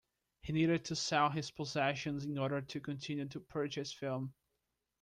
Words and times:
He 0.41 0.51
needed 0.51 0.85
to 0.85 0.95
sell 0.95 1.29
his 1.29 1.51
possessions 1.51 2.25
in 2.25 2.39
order 2.39 2.59
to 2.59 2.79
continue 2.79 3.27
to 3.27 3.39
purchase 3.39 3.93
film. 3.93 4.33